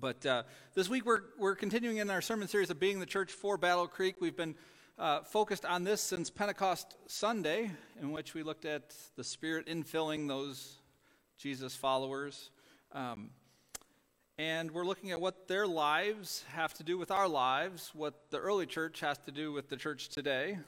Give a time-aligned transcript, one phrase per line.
[0.00, 0.42] But uh,
[0.74, 3.88] this week we're, we're continuing in our sermon series of Being the Church for Battle
[3.88, 4.16] Creek.
[4.20, 4.54] We've been
[4.96, 10.28] uh, focused on this since Pentecost Sunday, in which we looked at the Spirit infilling
[10.28, 10.76] those
[11.36, 12.50] Jesus followers.
[12.92, 13.30] Um,
[14.38, 18.38] and we're looking at what their lives have to do with our lives, what the
[18.38, 20.58] early church has to do with the church today.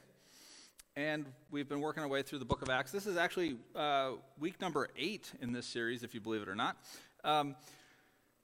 [0.97, 2.91] And we've been working our way through the book of Acts.
[2.91, 6.57] This is actually uh, week number eight in this series, if you believe it or
[6.57, 6.79] not.
[7.23, 7.55] Um,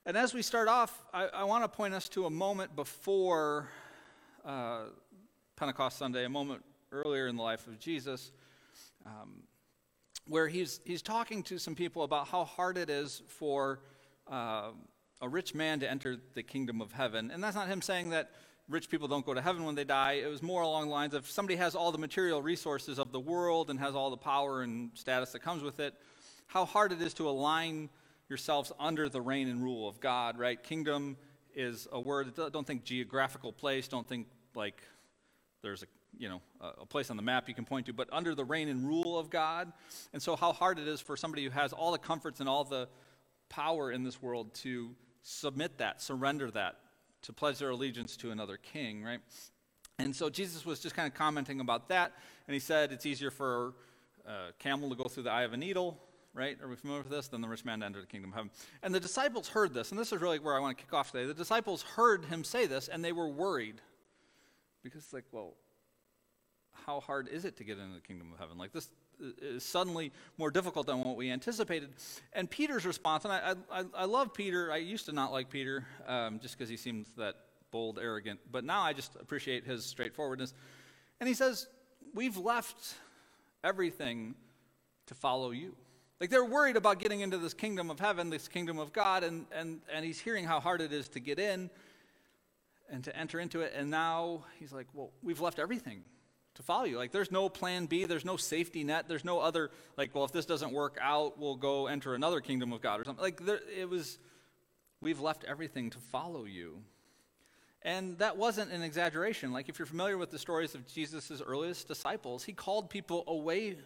[0.07, 3.69] and as we start off, I, I want to point us to a moment before
[4.45, 4.85] uh,
[5.57, 8.31] Pentecost Sunday, a moment earlier in the life of Jesus,
[9.05, 9.43] um,
[10.29, 13.81] where he's, he's talking to some people about how hard it is for
[14.31, 14.69] uh,
[15.21, 17.33] a rich man to enter the kingdom of heaven.
[17.33, 18.31] And that's not him saying that
[18.69, 20.21] rich people don't go to heaven when they die.
[20.25, 23.21] It was more along the lines of somebody has all the material resources of the
[23.21, 25.95] world and has all the power and status that comes with it,
[26.47, 27.89] how hard it is to align
[28.29, 30.63] yourselves under the reign and rule of God, right?
[30.63, 31.17] Kingdom
[31.55, 34.83] is a word, don't think geographical place, don't think like
[35.63, 35.87] there's a
[36.19, 38.69] you know a place on the map you can point to but under the reign
[38.69, 39.73] and rule of god
[40.13, 42.65] and so how hard it is for somebody who has all the comforts and all
[42.65, 42.89] the
[43.49, 46.77] power in this world to submit that surrender that
[47.23, 49.21] to pledge their allegiance to another king right
[49.99, 52.13] and so jesus was just kind of commenting about that
[52.49, 53.75] and he said it's easier for
[54.27, 56.01] a camel to go through the eye of a needle
[56.37, 56.61] right?
[56.63, 57.29] Are we familiar with this?
[57.29, 58.51] Then the rich man entered the kingdom of heaven.
[58.83, 61.11] And the disciples heard this, and this is really where I want to kick off
[61.11, 61.27] today.
[61.27, 63.81] The disciples heard him say this, and they were worried.
[64.83, 65.55] Because it's like, well,
[66.87, 68.59] how hard is it to get into the kingdom of heaven?
[68.59, 68.91] Like this
[69.41, 71.91] is suddenly more difficult than what we anticipated.
[72.35, 74.71] And Peter's response, and I, I, I love Peter.
[74.71, 77.35] I used to not like Peter um, just because he seemed that
[77.71, 80.55] bold, arrogant, but now I just appreciate his straightforwardness.
[81.19, 81.67] And he says,
[82.15, 82.95] We've left
[83.65, 84.35] everything
[85.07, 85.75] to follow you.
[86.21, 89.47] Like they're worried about getting into this kingdom of heaven, this kingdom of God, and,
[89.53, 91.69] and, and he's hearing how hard it is to get in
[92.91, 93.75] and to enter into it.
[93.77, 96.05] And now he's like, well, we've left everything
[96.55, 96.97] to follow you.
[96.97, 100.33] Like there's no plan B, there's no safety net, there's no other, like, well, if
[100.33, 103.23] this doesn't work out, we'll go enter another kingdom of God or something.
[103.23, 104.19] Like there, it was,
[105.03, 106.79] we've left everything to follow you.
[107.83, 109.53] And that wasn't an exaggeration.
[109.53, 113.77] Like if you're familiar with the stories of Jesus' earliest disciples, he called people away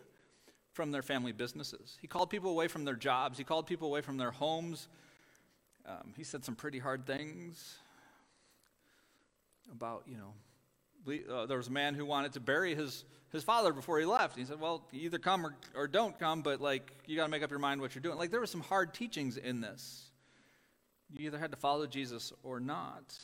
[0.72, 1.98] from their family businesses.
[2.00, 3.38] He called people away from their jobs.
[3.38, 4.88] He called people away from their homes.
[5.86, 7.78] Um, he said some pretty hard things
[9.72, 10.34] about, you know,
[11.34, 14.36] uh, there was a man who wanted to bury his, his father before he left.
[14.36, 17.30] He said, well, you either come or, or don't come, but like, you got to
[17.30, 18.18] make up your mind what you're doing.
[18.18, 20.10] Like, there were some hard teachings in this.
[21.12, 23.18] You either had to follow Jesus or not.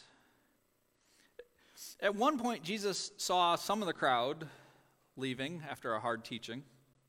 [2.01, 4.49] At one point, Jesus saw some of the crowd
[5.17, 6.65] leaving after a hard teaching.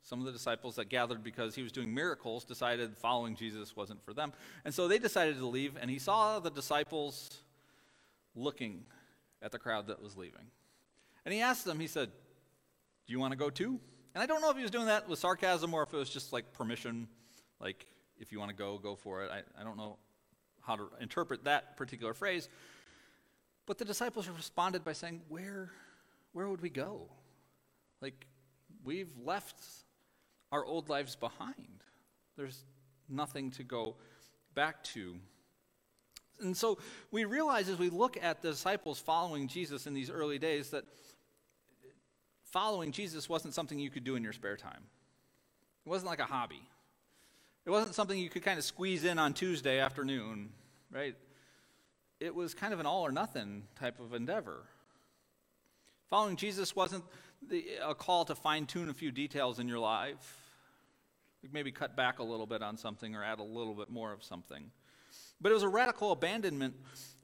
[0.07, 4.01] Some of the disciples that gathered because he was doing miracles decided following Jesus wasn't
[4.05, 4.31] for them.
[4.63, 7.41] And so they decided to leave, and he saw the disciples
[8.33, 8.85] looking
[9.41, 10.45] at the crowd that was leaving.
[11.25, 12.09] And he asked them, he said,
[13.05, 13.81] Do you want to go too?
[14.15, 16.09] And I don't know if he was doing that with sarcasm or if it was
[16.09, 17.09] just like permission,
[17.59, 17.85] like,
[18.17, 19.29] if you want to go, go for it.
[19.29, 19.97] I, I don't know
[20.61, 22.47] how to interpret that particular phrase.
[23.65, 25.69] But the disciples responded by saying, Where,
[26.31, 27.09] where would we go?
[27.99, 28.25] Like,
[28.85, 29.57] we've left
[30.51, 31.83] our old lives behind.
[32.35, 32.63] There's
[33.09, 33.95] nothing to go
[34.53, 35.15] back to.
[36.39, 36.77] And so
[37.11, 40.85] we realize as we look at the disciples following Jesus in these early days that
[42.43, 44.83] following Jesus wasn't something you could do in your spare time.
[45.85, 46.61] It wasn't like a hobby.
[47.65, 50.49] It wasn't something you could kind of squeeze in on Tuesday afternoon,
[50.91, 51.15] right?
[52.19, 54.63] It was kind of an all or nothing type of endeavor.
[56.09, 57.03] Following Jesus wasn't
[57.47, 60.43] the, a call to fine tune a few details in your life.
[61.51, 64.23] Maybe cut back a little bit on something or add a little bit more of
[64.23, 64.71] something.
[65.39, 66.75] But it was a radical abandonment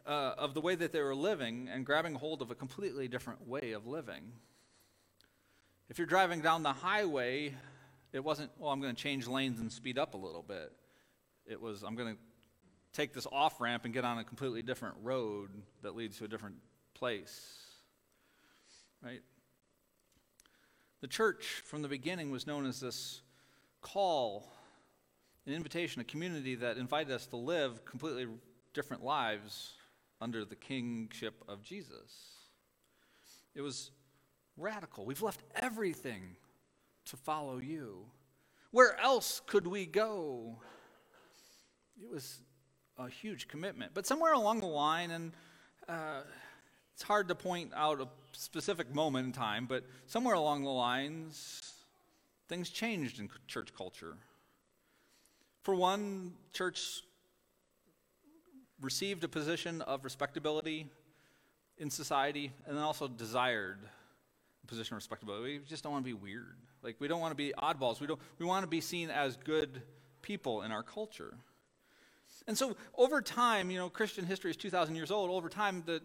[0.05, 3.47] uh, of the way that they were living and grabbing hold of a completely different
[3.47, 4.31] way of living.
[5.89, 7.53] If you're driving down the highway,
[8.13, 10.71] it wasn't, well, I'm going to change lanes and speed up a little bit.
[11.45, 12.19] It was, I'm going to
[12.93, 15.49] take this off ramp and get on a completely different road
[15.81, 16.55] that leads to a different
[16.93, 17.57] place.
[19.03, 19.21] Right?
[21.03, 23.19] The church from the beginning was known as this
[23.81, 24.47] call,
[25.45, 28.25] an invitation, a community that invited us to live completely
[28.73, 29.73] different lives
[30.21, 32.37] under the kingship of Jesus.
[33.53, 33.91] It was
[34.55, 35.03] radical.
[35.03, 36.37] We've left everything
[37.07, 38.05] to follow you.
[38.71, 40.55] Where else could we go?
[42.01, 42.39] It was
[42.97, 43.91] a huge commitment.
[43.93, 45.33] But somewhere along the line, and
[45.89, 46.21] uh,
[46.93, 51.73] it's hard to point out a specific moment in time, but somewhere along the lines,
[52.47, 54.15] things changed in church culture.
[55.63, 57.03] For one, church
[58.81, 60.87] received a position of respectability
[61.77, 63.79] in society and then also desired
[64.63, 65.59] a position of respectability.
[65.59, 66.57] We just don't want to be weird.
[66.83, 68.01] Like we don't want to be oddballs.
[68.01, 69.81] We don't we want to be seen as good
[70.21, 71.33] people in our culture.
[72.47, 75.29] And so over time, you know, Christian history is 2000 years old.
[75.29, 76.01] Over time the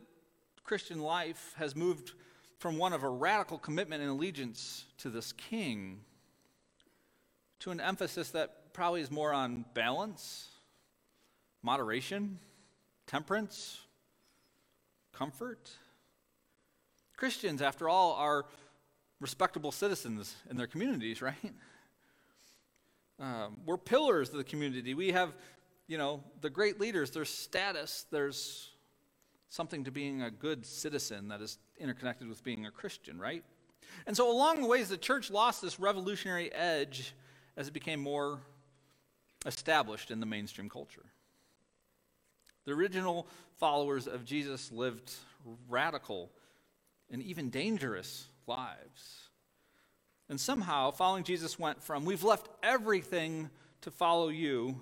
[0.69, 2.13] Christian life has moved
[2.59, 6.01] from one of a radical commitment and allegiance to this king
[7.61, 10.47] to an emphasis that probably is more on balance,
[11.63, 12.39] moderation,
[13.07, 13.81] temperance,
[15.15, 15.71] comfort.
[17.17, 18.45] Christians, after all, are
[19.21, 21.55] respectable citizens in their communities, right?
[23.19, 24.93] Um, we're pillars of the community.
[24.93, 25.35] We have,
[25.87, 28.73] you know, the great leaders, there's status, there's
[29.49, 33.45] something to being a good citizen that is interconnected with being a Christian, right?
[34.07, 37.15] And so, along the ways, the church lost this revolutionary edge
[37.57, 38.41] as it became more
[39.47, 41.05] established in the mainstream culture.
[42.65, 45.15] The original followers of Jesus lived
[45.69, 46.31] radical
[47.11, 49.29] and even dangerous lives.
[50.29, 53.49] And somehow, following Jesus went from, we've left everything
[53.81, 54.81] to follow you,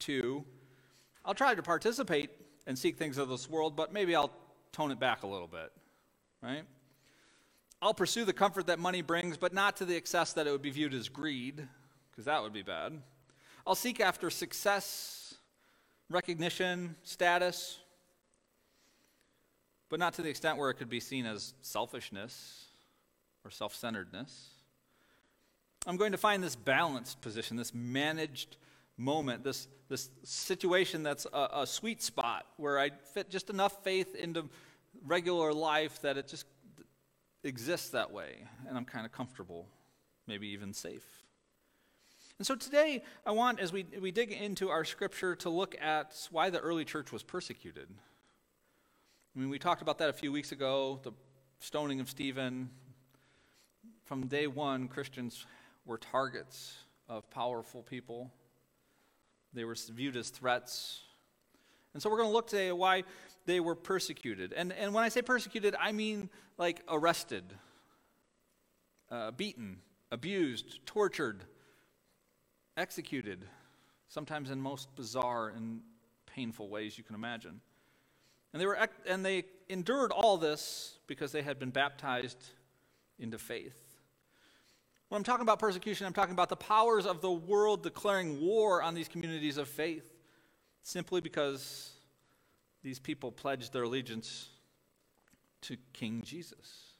[0.00, 0.44] to,
[1.24, 2.30] I'll try to participate
[2.66, 4.32] and seek things of this world, but maybe I'll
[4.72, 5.70] tone it back a little bit,
[6.42, 6.64] right?
[7.82, 10.62] I'll pursue the comfort that money brings, but not to the excess that it would
[10.62, 11.66] be viewed as greed,
[12.10, 13.00] because that would be bad.
[13.66, 15.34] I'll seek after success,
[16.08, 17.78] recognition, status,
[19.90, 22.64] but not to the extent where it could be seen as selfishness
[23.44, 24.48] or self centeredness.
[25.86, 28.56] I'm going to find this balanced position, this managed
[28.96, 34.14] moment, this, this situation that's a, a, sweet spot where I fit just enough faith
[34.14, 34.48] into
[35.04, 36.46] regular life that it just
[37.42, 39.66] exists that way, and I'm kind of comfortable,
[40.26, 41.04] maybe even safe.
[42.38, 46.16] And so today, I want, as we, we dig into our scripture, to look at
[46.30, 47.88] why the early church was persecuted.
[49.34, 51.12] I mean, we talked about that a few weeks ago, the
[51.58, 52.70] stoning of Stephen.
[54.04, 55.46] From day one, Christians
[55.84, 56.76] were targets
[57.08, 58.32] of powerful people
[59.54, 61.00] they were viewed as threats.
[61.92, 63.04] And so we're going to look today at why
[63.46, 64.52] they were persecuted.
[64.52, 66.28] And, and when I say persecuted, I mean
[66.58, 67.44] like arrested,
[69.10, 69.78] uh, beaten,
[70.10, 71.44] abused, tortured,
[72.76, 73.44] executed,
[74.08, 75.80] sometimes in most bizarre and
[76.26, 77.60] painful ways you can imagine.
[78.52, 82.42] And they, were, and they endured all this because they had been baptized
[83.18, 83.83] into faith.
[85.14, 88.82] When I'm talking about persecution, I'm talking about the powers of the world declaring war
[88.82, 90.12] on these communities of faith
[90.82, 91.92] simply because
[92.82, 94.48] these people pledged their allegiance
[95.60, 96.94] to King Jesus.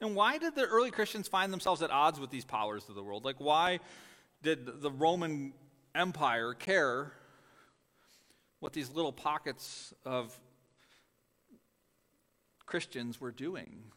[0.00, 3.04] And why did the early Christians find themselves at odds with these powers of the
[3.04, 3.24] world?
[3.24, 3.78] Like, why
[4.42, 5.52] did the Roman
[5.94, 7.12] Empire care
[8.58, 10.36] what these little pockets of
[12.66, 13.92] Christians were doing?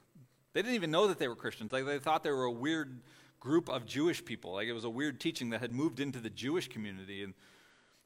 [0.53, 1.71] They didn't even know that they were Christians.
[1.71, 2.99] Like they thought they were a weird
[3.39, 4.53] group of Jewish people.
[4.53, 7.23] Like it was a weird teaching that had moved into the Jewish community.
[7.23, 7.33] And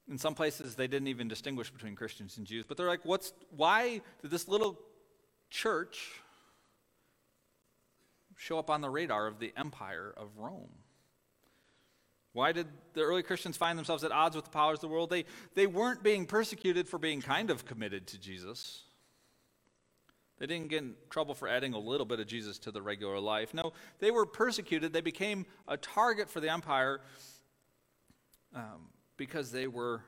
[0.09, 2.65] in some places, they didn't even distinguish between Christians and Jews.
[2.67, 4.79] But they're like, what's, why did this little
[5.49, 6.11] church
[8.37, 10.69] show up on the radar of the empire of Rome?
[12.33, 15.09] Why did the early Christians find themselves at odds with the powers of the world?
[15.09, 18.83] They, they weren't being persecuted for being kind of committed to Jesus.
[20.37, 23.19] They didn't get in trouble for adding a little bit of Jesus to the regular
[23.19, 23.53] life.
[23.53, 24.91] No, they were persecuted.
[24.91, 27.01] They became a target for the empire
[28.53, 30.01] um, because they were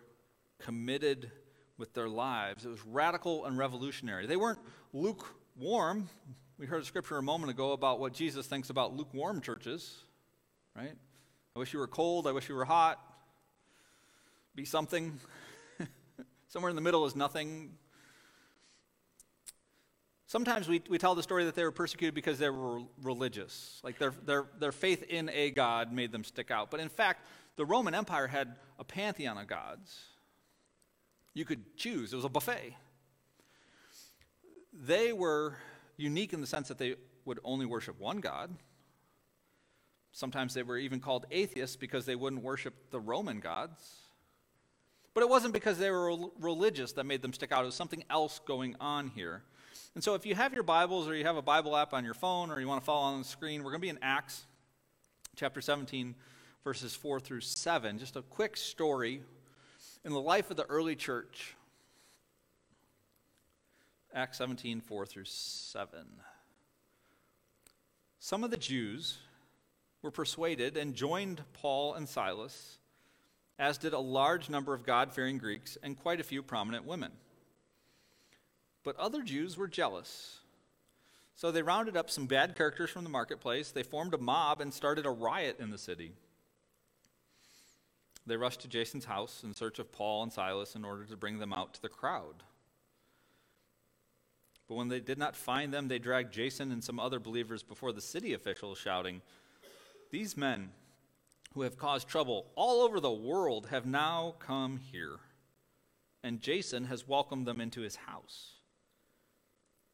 [0.60, 1.32] committed
[1.78, 2.66] with their lives.
[2.66, 4.26] It was radical and revolutionary.
[4.26, 4.60] They weren't
[4.92, 6.10] lukewarm.
[6.58, 9.96] We heard a scripture a moment ago about what Jesus thinks about lukewarm churches,
[10.76, 10.96] right?
[11.56, 12.28] I wish you were cold.
[12.28, 13.00] I wish you were hot.
[14.56, 15.20] Be something.
[16.48, 17.72] Somewhere in the middle is nothing.
[20.28, 23.80] Sometimes we, we tell the story that they were persecuted because they were religious.
[23.82, 26.70] Like their, their, their faith in a God made them stick out.
[26.70, 30.02] But in fact, the Roman Empire had a pantheon of gods.
[31.34, 32.76] You could choose, it was a buffet.
[34.74, 35.56] They were
[35.96, 38.54] unique in the sense that they would only worship one God.
[40.12, 43.96] Sometimes they were even called atheists because they wouldn't worship the Roman gods.
[45.14, 48.04] But it wasn't because they were religious that made them stick out, it was something
[48.10, 49.44] else going on here.
[49.98, 52.13] And so, if you have your Bibles or you have a Bible app on your
[52.13, 54.46] phone or you want to follow on the screen, we're going to be in Acts
[55.36, 56.13] chapter 17,
[56.63, 57.98] verses 4 through 7.
[57.98, 59.24] Just a quick story
[60.06, 61.56] in the life of the early church.
[64.13, 66.06] Acts 17, 4 through 7.
[68.20, 69.18] Some of the Jews
[70.04, 72.77] were persuaded and joined Paul and Silas
[73.58, 77.13] as did a large number of God fearing Greeks and quite a few prominent women.
[78.88, 80.39] But other Jews were jealous.
[81.36, 83.70] So they rounded up some bad characters from the marketplace.
[83.70, 86.13] They formed a mob and started a riot in the city.
[88.25, 91.38] They rushed to Jason's house in search of Paul and Silas in order to bring
[91.38, 92.44] them out to the crowd.
[94.70, 97.91] But when they did not find them, they dragged Jason and some other believers before
[97.91, 99.22] the city officials, shouting,
[100.12, 100.70] These men
[101.56, 105.17] who have caused trouble all over the world have now come here,
[106.24, 108.53] and Jason has welcomed them into his house.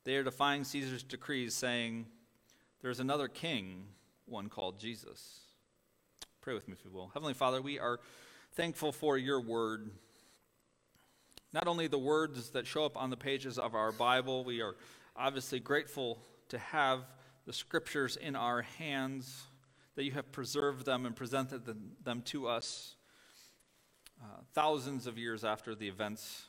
[0.03, 2.05] They are defying Caesar's decrees, saying,
[2.81, 3.85] There is another king,
[4.25, 5.39] one called Jesus.
[6.41, 7.11] Pray with me, if you will.
[7.13, 7.99] Heavenly Father, we are
[8.53, 9.89] thankful for your word
[11.53, 14.75] not only the words that show up on the pages of our Bible, we are
[15.15, 16.17] obviously grateful
[16.49, 17.05] to have
[17.45, 19.43] the scriptures in our hands,
[19.95, 21.61] that you have preserved them and presented
[22.03, 22.95] them to us
[24.19, 26.47] uh, thousands of years after the events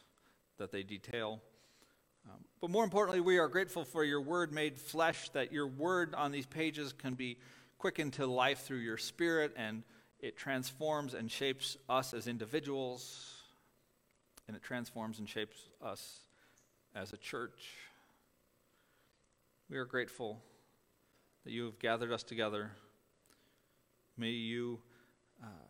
[0.56, 1.42] that they detail.
[2.26, 6.14] Um, but more importantly, we are grateful for your word made flesh, that your word
[6.14, 7.38] on these pages can be
[7.78, 9.82] quickened to life through your spirit, and
[10.20, 13.34] it transforms and shapes us as individuals
[14.46, 16.20] and it transforms and shapes us
[16.94, 17.70] as a church.
[19.70, 20.40] We are grateful
[21.44, 22.70] that you have gathered us together.
[24.16, 24.80] May you
[25.42, 25.66] uh,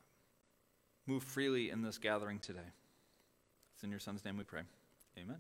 [1.07, 2.61] move freely in this gathering today.
[3.75, 4.63] It's in your Son's name we pray.
[5.19, 5.39] Amen.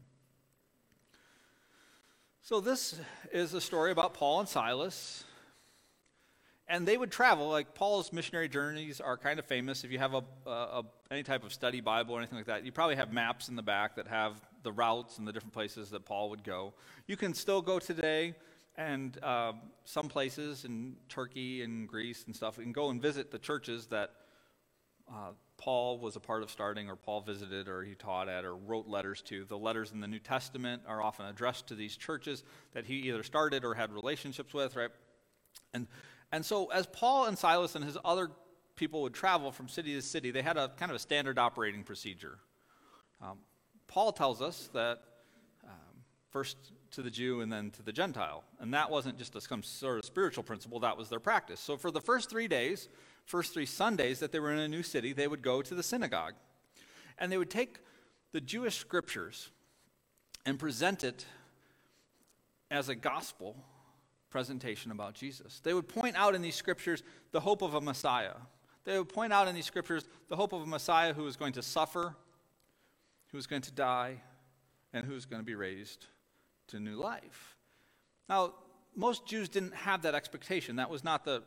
[2.46, 3.00] So, this
[3.32, 5.24] is a story about Paul and Silas.
[6.68, 9.82] And they would travel like paul's missionary journeys are kind of famous.
[9.82, 12.66] If you have a, a, a, any type of study bible or anything like that
[12.66, 15.88] you probably have maps in the back that have the routes and the different places
[15.90, 16.74] that paul would go.
[17.06, 18.34] You can still go today
[18.76, 19.52] and uh,
[19.86, 24.10] some places in turkey and greece and stuff can go and visit the churches that
[25.10, 28.54] uh, paul was a part of starting or paul visited or he taught at or
[28.56, 32.42] wrote letters to the letters in the new testament are often addressed to these churches
[32.72, 34.90] that he either started or had relationships with right
[35.72, 35.86] and
[36.34, 38.28] and so, as Paul and Silas and his other
[38.74, 41.84] people would travel from city to city, they had a kind of a standard operating
[41.84, 42.38] procedure.
[43.22, 43.38] Um,
[43.86, 44.98] Paul tells us that
[45.62, 45.70] um,
[46.30, 46.56] first
[46.90, 48.42] to the Jew and then to the Gentile.
[48.58, 51.60] And that wasn't just a, some sort of spiritual principle, that was their practice.
[51.60, 52.88] So, for the first three days,
[53.24, 55.82] first three Sundays that they were in a new city, they would go to the
[55.82, 56.34] synagogue.
[57.18, 57.78] And they would take
[58.32, 59.50] the Jewish scriptures
[60.44, 61.26] and present it
[62.70, 63.56] as a gospel
[64.30, 65.60] presentation about Jesus.
[65.60, 68.34] They would point out in these scriptures the hope of a Messiah.
[68.84, 71.52] They would point out in these scriptures the hope of a Messiah who was going
[71.52, 72.16] to suffer,
[73.28, 74.20] who was going to die,
[74.92, 76.06] and who was going to be raised
[76.68, 77.56] to new life.
[78.28, 78.54] Now,
[78.96, 80.76] most Jews didn't have that expectation.
[80.76, 81.42] That was not the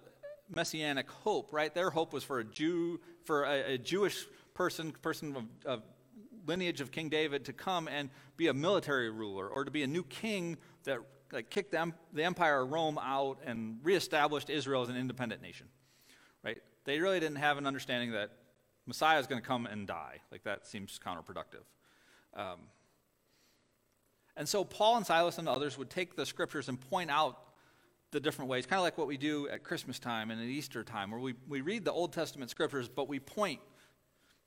[0.54, 1.74] messianic hope, right?
[1.74, 5.84] Their hope was for a Jew, for a, a Jewish person, person of, of
[6.46, 9.88] lineage of King David to come and be a military ruler or to be a
[9.88, 11.00] new king that
[11.32, 15.68] like kicked the, the empire of Rome out and reestablished Israel as an independent nation.
[16.44, 16.58] Right?
[16.86, 18.32] They really didn't have an understanding that
[18.86, 20.22] Messiah is going to come and die.
[20.32, 21.66] Like that seems counterproductive.
[22.34, 22.60] Um,
[24.38, 27.40] and so Paul and Silas and others would take the scriptures and point out
[28.12, 30.84] the different ways, kind of like what we do at Christmas time and at Easter
[30.84, 33.60] time, where we, we read the Old Testament scriptures, but we point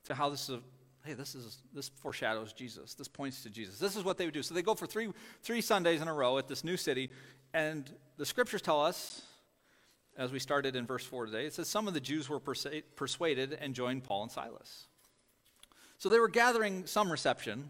[0.05, 0.59] to how this is
[1.05, 2.93] hey, this is this foreshadows Jesus.
[2.93, 3.79] This points to Jesus.
[3.79, 4.43] This is what they would do.
[4.43, 5.09] So they go for three
[5.41, 7.09] three Sundays in a row at this new city,
[7.53, 9.21] and the scriptures tell us,
[10.17, 13.57] as we started in verse four today, it says some of the Jews were persuaded
[13.59, 14.87] and joined Paul and Silas.
[15.97, 17.69] So they were gathering some reception.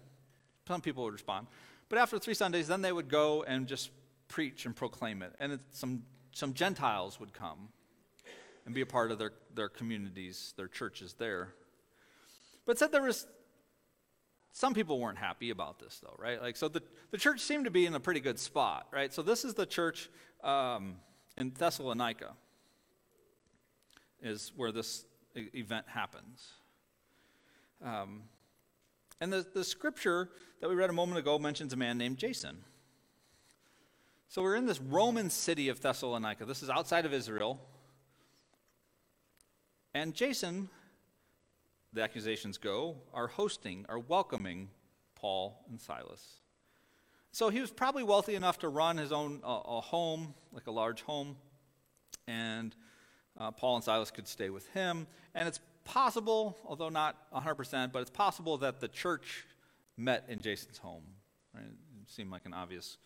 [0.68, 1.48] Some people would respond,
[1.90, 3.90] but after three Sundays, then they would go and just
[4.32, 7.68] preach and proclaim it, and some some Gentiles would come
[8.66, 11.54] and be a part of their, their communities, their churches there.
[12.66, 13.28] But said there was
[14.54, 16.42] some people weren't happy about this though, right?
[16.42, 19.14] Like so the, the church seemed to be in a pretty good spot, right?
[19.14, 20.10] So this is the church
[20.44, 20.96] um,
[21.38, 22.32] in Thessalonica
[24.22, 26.54] is where this event happens.
[27.84, 28.24] Um,
[29.20, 30.30] and the, the scripture
[30.62, 32.64] that we read a moment ago mentions a man named Jason.
[34.32, 36.46] So we're in this Roman city of Thessalonica.
[36.46, 37.60] This is outside of Israel.
[39.94, 40.70] And Jason
[41.92, 44.70] the accusations go, are hosting, are welcoming
[45.16, 46.38] Paul and Silas.
[47.34, 50.72] So he was probably wealthy enough to run his own uh, a home, like a
[50.72, 51.36] large home,
[52.26, 52.74] and
[53.38, 55.08] uh, Paul and Silas could stay with him.
[55.36, 59.46] And it's possible, although not 100%, but it's possible that the church
[59.98, 61.04] met in Jason's home.
[61.54, 61.66] Right?
[61.66, 62.98] It seemed like an obvious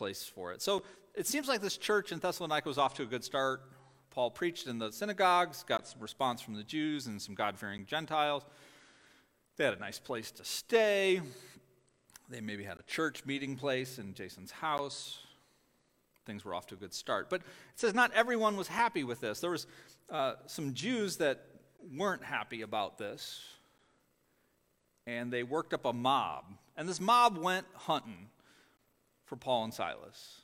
[0.00, 0.62] place for it.
[0.62, 0.82] So
[1.14, 3.60] it seems like this church in Thessalonica was off to a good start.
[4.08, 7.84] Paul preached in the synagogues, got some response from the Jews and some God fearing
[7.84, 8.46] Gentiles.
[9.58, 11.20] They had a nice place to stay.
[12.30, 15.18] They maybe had a church meeting place in Jason's house.
[16.24, 17.28] Things were off to a good start.
[17.28, 19.40] But it says not everyone was happy with this.
[19.40, 19.66] There was
[20.08, 21.44] uh, some Jews that
[21.94, 23.44] weren't happy about this,
[25.06, 26.46] and they worked up a mob.
[26.74, 28.28] And this mob went hunting
[29.30, 30.40] for Paul and Silas,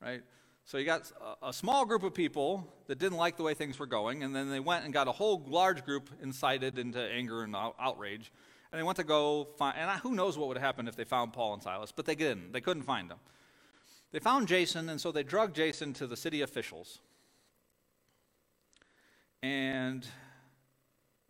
[0.00, 0.22] right?
[0.64, 1.12] So you got
[1.42, 4.48] a, small group of people that didn't like the way things were going, and then
[4.50, 8.32] they went and got a whole large group incited into anger and out- outrage.
[8.72, 11.04] And they went to go find, and who knows what would have happened if they
[11.04, 12.52] found Paul and Silas, but they didn't.
[12.54, 13.18] They couldn't find them.
[14.10, 17.00] They found Jason, and so they drugged Jason to the city officials.
[19.42, 20.06] And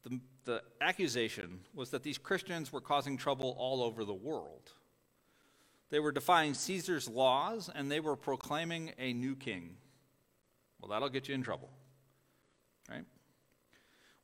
[0.04, 4.70] the, the accusation was that these Christians were causing trouble all over the world.
[5.94, 9.76] They were defying Caesar's laws and they were proclaiming a new king.
[10.80, 11.70] Well, that'll get you in trouble,
[12.90, 13.04] right?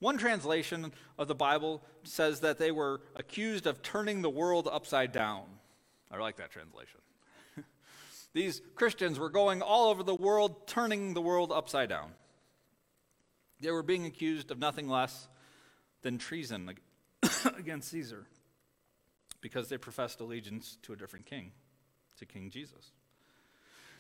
[0.00, 5.12] One translation of the Bible says that they were accused of turning the world upside
[5.12, 5.44] down.
[6.10, 7.02] I like that translation.
[8.32, 12.10] These Christians were going all over the world, turning the world upside down.
[13.60, 15.28] They were being accused of nothing less
[16.02, 16.74] than treason
[17.56, 18.26] against Caesar
[19.40, 21.52] because they professed allegiance to a different king,
[22.20, 22.92] to King Jesus.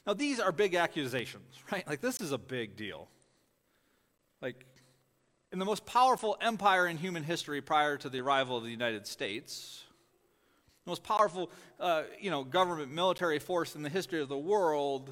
[0.06, 1.86] Now, these are big accusations, right?
[1.86, 3.08] Like, this is a big deal.
[4.40, 4.64] Like,
[5.52, 9.06] in the most powerful empire in human history prior to the arrival of the United
[9.06, 9.82] States,
[10.84, 15.10] the most powerful, uh, you know, government military force in the history of the world,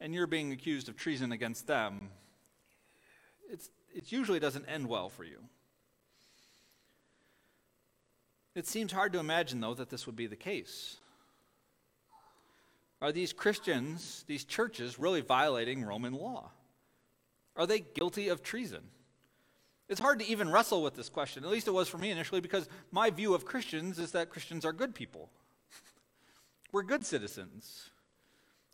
[0.00, 2.10] and you're being accused of treason against them,
[3.50, 5.38] it's, it usually doesn't end well for you.
[8.54, 10.98] It seems hard to imagine, though, that this would be the case.
[13.02, 16.52] Are these Christians, these churches, really violating Roman law?
[17.56, 18.82] Are they guilty of treason?
[19.88, 21.42] It's hard to even wrestle with this question.
[21.42, 24.64] At least it was for me initially, because my view of Christians is that Christians
[24.64, 25.30] are good people.
[26.72, 27.90] We're good citizens.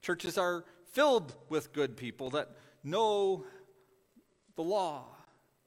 [0.02, 2.50] Churches are filled with good people that
[2.84, 3.46] know
[4.56, 5.06] the law,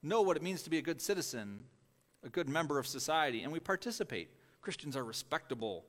[0.03, 1.61] know what it means to be a good citizen,
[2.23, 4.29] a good member of society, and we participate.
[4.61, 5.85] Christians are respectable.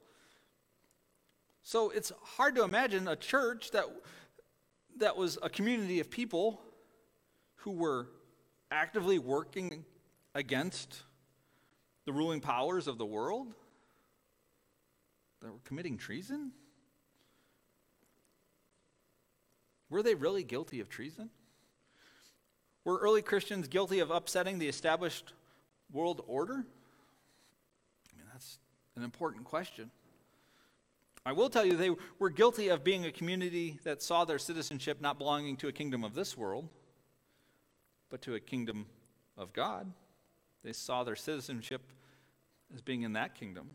[1.62, 3.85] So it's hard to imagine a church that,
[4.98, 6.61] that was a community of people
[7.57, 8.09] who were
[8.70, 9.85] actively working
[10.35, 11.03] against
[12.05, 13.55] the ruling powers of the world,
[15.40, 16.53] that were committing treason.
[19.88, 21.31] Were they really guilty of treason?
[22.85, 25.33] Were early Christians guilty of upsetting the established
[25.92, 26.55] world order?
[26.55, 28.59] I mean, that's
[28.96, 29.90] an important question.
[31.24, 35.00] I will tell you, they were guilty of being a community that saw their citizenship
[35.00, 36.68] not belonging to a kingdom of this world,
[38.11, 38.87] but to a kingdom
[39.37, 39.92] of God.
[40.64, 41.82] They saw their citizenship
[42.74, 43.70] as being in that kingdom.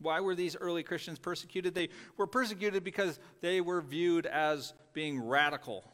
[0.00, 1.74] Why were these early Christians persecuted?
[1.74, 5.84] They were persecuted because they were viewed as being radical,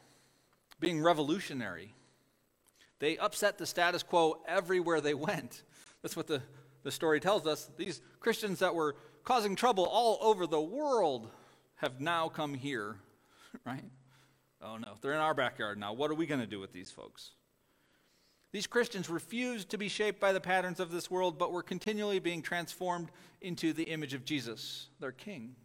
[0.79, 1.93] being revolutionary.
[2.99, 5.63] They upset the status quo everywhere they went.
[6.01, 6.41] That's what the,
[6.87, 7.69] the story tells us.
[7.75, 8.95] These Christians that were
[9.25, 11.29] causing trouble all over the world
[11.75, 12.95] have now come here,
[13.65, 13.83] right?
[14.61, 15.91] Oh no, they're in our backyard now.
[15.91, 17.31] What are we going to do with these folks?
[18.53, 22.19] These Christians refused to be shaped by the patterns of this world, but were continually
[22.19, 23.09] being transformed
[23.41, 25.57] into the image of Jesus, their King.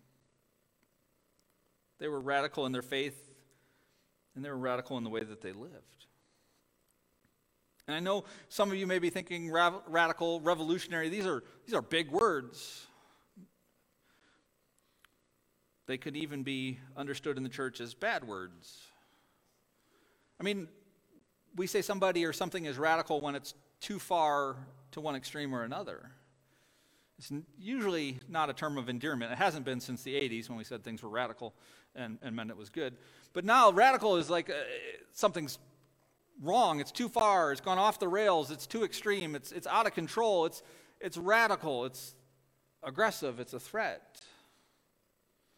[2.00, 3.30] They were radical in their faith,
[4.35, 6.06] and they were radical in the way that they lived.
[7.88, 11.08] And I know some of you may be thinking radical, revolutionary.
[11.08, 12.86] These are, these are big words.
[15.86, 18.80] They could even be understood in the church as bad words.
[20.38, 20.68] I mean,
[21.56, 24.56] we say somebody or something is radical when it's too far
[24.92, 26.12] to one extreme or another.
[27.18, 29.32] It's usually not a term of endearment.
[29.32, 31.54] It hasn't been since the 80s when we said things were radical
[31.94, 32.96] and, and meant it was good.
[33.32, 34.54] But now radical is like uh,
[35.12, 35.58] something's
[36.42, 36.81] wrong.
[36.81, 37.52] It's too far.
[37.52, 38.50] It's gone off the rails.
[38.50, 39.35] It's too extreme.
[39.35, 40.44] It's, it's out of control.
[40.44, 40.62] It's,
[41.00, 41.85] it's radical.
[41.85, 42.14] It's
[42.83, 43.40] aggressive.
[43.40, 44.20] It's a threat.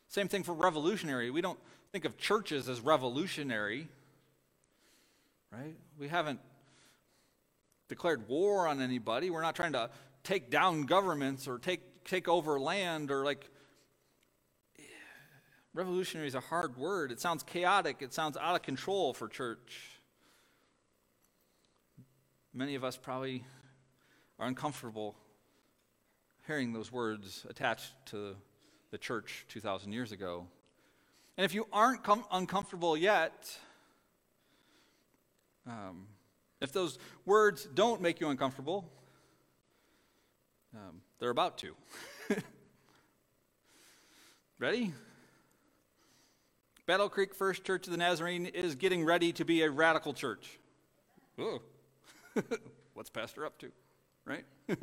[0.08, 1.30] Same thing for revolutionary.
[1.30, 1.58] We don't
[1.90, 3.88] think of churches as revolutionary,
[5.50, 5.74] right?
[5.98, 6.40] We haven't
[7.88, 9.30] declared war on anybody.
[9.30, 9.90] We're not trying to
[10.22, 13.50] take down governments or take, take over land or like.
[15.72, 17.10] Revolutionary is a hard word.
[17.10, 17.96] It sounds chaotic.
[18.00, 19.93] It sounds out of control for church.
[22.56, 23.42] Many of us probably
[24.38, 25.16] are uncomfortable
[26.46, 28.36] hearing those words attached to
[28.92, 30.46] the church 2,000 years ago.
[31.36, 33.58] And if you aren't com- uncomfortable yet,
[35.66, 36.06] um,
[36.60, 38.90] if those words don't make you uncomfortable,
[40.76, 41.76] Um, they're about to.
[44.58, 44.92] Ready?
[46.84, 50.58] Battle Creek First Church of the Nazarene is getting ready to be a radical church.
[51.38, 51.62] Oh,
[52.94, 53.70] what's Pastor up to?
[54.24, 54.44] Right?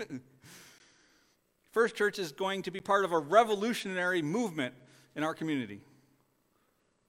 [1.72, 4.76] First Church is going to be part of a revolutionary movement
[5.16, 5.82] in our community.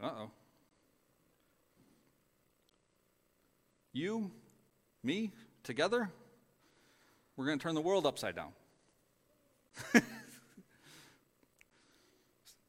[0.01, 0.31] Uh oh.
[3.93, 4.31] You,
[5.03, 5.33] me,
[5.65, 6.11] together,
[7.37, 8.53] we're going to turn the world upside down.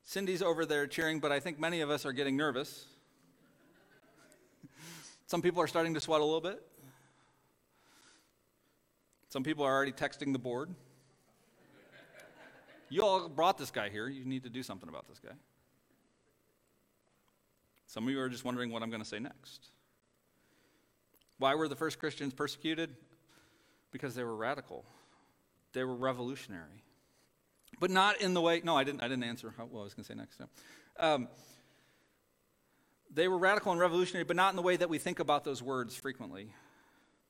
[0.04, 2.86] Cindy's over there cheering, but I think many of us are getting nervous.
[5.28, 6.62] Some people are starting to sweat a little bit.
[9.34, 10.70] Some people are already texting the board.
[12.90, 14.08] You all brought this guy here.
[14.08, 15.34] You need to do something about this guy.
[17.88, 19.72] Some of you are just wondering what I'm going to say next.
[21.40, 22.96] Why were the first Christians persecuted?
[23.90, 24.86] Because they were radical,
[25.74, 26.84] they were revolutionary.
[27.80, 30.04] But not in the way, no, I didn't, I didn't answer what I was going
[30.04, 30.42] to say next.
[31.00, 31.28] Um,
[33.12, 35.64] they were radical and revolutionary, but not in the way that we think about those
[35.64, 36.54] words frequently.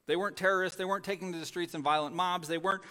[0.05, 0.77] They weren't terrorists.
[0.77, 2.47] They weren't taking to the streets in violent mobs.
[2.47, 2.83] They weren't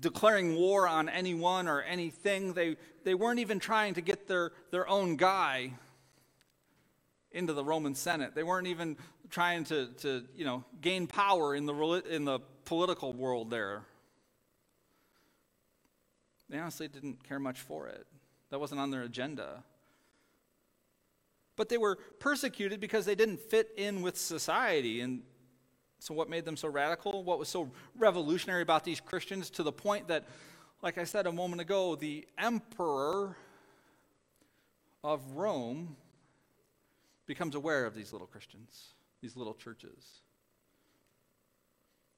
[0.00, 2.52] declaring war on anyone or anything.
[2.52, 5.72] They, they weren't even trying to get their, their own guy
[7.32, 8.34] into the Roman Senate.
[8.34, 8.96] They weren't even
[9.30, 11.74] trying to, to you know, gain power in the,
[12.08, 13.82] in the political world there.
[16.48, 18.06] They honestly didn't care much for it.
[18.50, 19.64] That wasn't on their agenda.
[21.56, 25.00] But they were persecuted because they didn't fit in with society.
[25.00, 25.22] And
[26.04, 27.24] so, what made them so radical?
[27.24, 30.26] What was so revolutionary about these Christians to the point that,
[30.82, 33.38] like I said a moment ago, the emperor
[35.02, 35.96] of Rome
[37.24, 40.20] becomes aware of these little Christians, these little churches,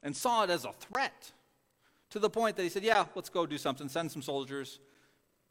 [0.02, 1.30] and saw it as a threat
[2.10, 4.80] to the point that he said, Yeah, let's go do something, send some soldiers,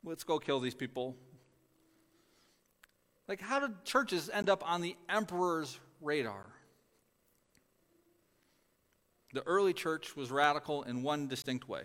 [0.04, 1.15] let's go kill these people.
[3.30, 6.54] Like, how did churches end up on the emperor's radar?
[9.36, 11.82] The early church was radical in one distinct way.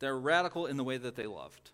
[0.00, 1.70] They're radical in the way that they loved.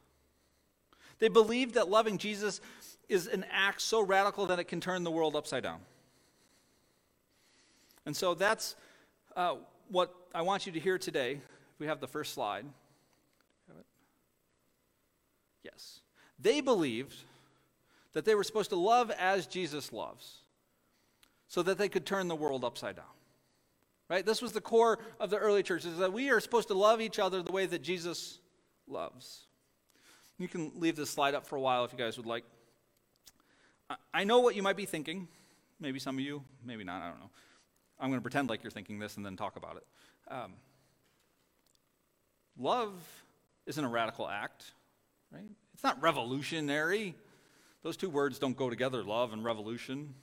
[1.21, 2.61] They believed that loving Jesus
[3.09, 5.81] is an act so radical that it can turn the world upside down.
[8.05, 8.77] And so that's
[9.35, 9.55] uh,
[9.89, 11.41] what I want you to hear today.
[11.79, 12.67] We have the first slide.
[15.65, 16.01] Yes.
[16.39, 17.17] They believed
[18.13, 20.41] that they were supposed to love as Jesus loves
[21.49, 23.07] so that they could turn the world upside down.
[24.11, 24.27] Right?
[24.27, 27.01] This was the core of the early church is that we are supposed to love
[27.01, 28.41] each other the way that Jesus
[28.89, 29.47] loves.
[30.37, 32.43] You can leave this slide up for a while if you guys would like.
[34.13, 35.29] I know what you might be thinking.
[35.79, 37.31] Maybe some of you, maybe not, I don't know.
[38.01, 39.87] I'm going to pretend like you're thinking this and then talk about it.
[40.33, 40.55] Um,
[42.59, 42.93] love
[43.67, 44.65] isn't a radical act,
[45.33, 45.51] right?
[45.73, 47.15] It's not revolutionary.
[47.85, 50.15] Those two words don't go together love and revolution,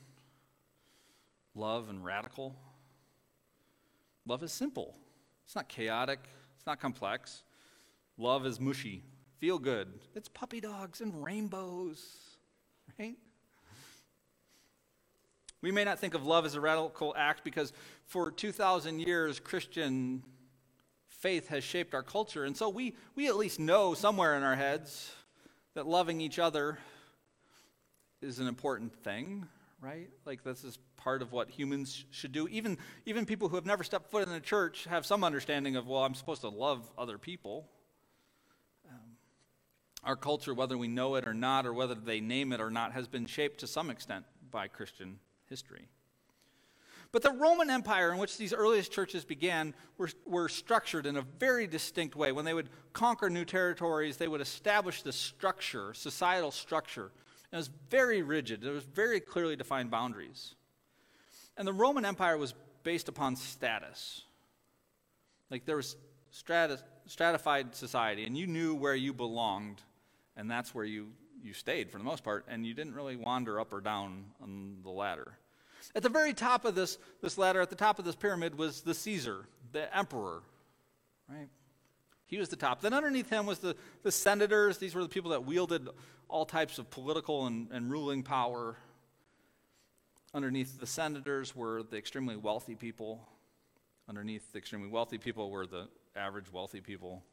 [1.55, 2.53] love and radical.
[4.27, 4.95] Love is simple,
[5.45, 6.19] it's not chaotic,
[6.57, 7.43] it's not complex.
[8.17, 9.03] Love is mushy,
[9.39, 9.87] feel good.
[10.15, 12.03] It's puppy dogs and rainbows,
[12.99, 13.15] right?
[15.61, 17.73] We may not think of love as a radical act because
[18.05, 20.23] for 2,000 years, Christian
[21.07, 22.43] faith has shaped our culture.
[22.43, 25.11] And so we, we at least know somewhere in our heads
[25.73, 26.77] that loving each other
[28.21, 29.47] is an important thing,
[29.81, 30.09] right?
[30.25, 32.47] Like this is part of what humans should do.
[32.47, 35.87] Even, even people who have never stepped foot in the church have some understanding of,
[35.87, 37.67] well, I'm supposed to love other people.
[38.89, 39.17] Um,
[40.03, 42.93] our culture, whether we know it or not, or whether they name it or not,
[42.93, 45.87] has been shaped to some extent by Christian history.
[47.11, 51.21] But the Roman Empire, in which these earliest churches began, were, were structured in a
[51.21, 52.31] very distinct way.
[52.33, 57.11] When they would conquer new territories, they would establish the structure, societal structure.
[57.51, 60.55] And it was very rigid, there was very clearly defined boundaries.
[61.55, 64.21] And the Roman Empire was based upon status.
[65.49, 65.95] Like there was
[67.07, 69.81] stratified society, and you knew where you belonged,
[70.35, 71.07] and that's where you
[71.43, 74.77] you stayed for the most part, and you didn't really wander up or down on
[74.83, 75.37] the ladder.
[75.95, 78.81] At the very top of this, this ladder, at the top of this pyramid, was
[78.81, 80.41] the Caesar, the emperor,
[81.29, 81.47] right?
[82.27, 82.81] He was the top.
[82.81, 84.77] Then underneath him was the, the senators.
[84.77, 85.87] These were the people that wielded
[86.27, 88.77] all types of political and, and ruling power.
[90.33, 93.25] Underneath the senators were the extremely wealthy people.
[94.09, 95.87] Underneath the extremely wealthy people were the
[96.17, 97.23] average wealthy people.